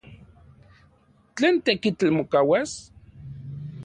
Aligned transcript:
¿Tlen 1.35 1.55
tekitl 1.65 2.07
mokauas? 2.17 2.71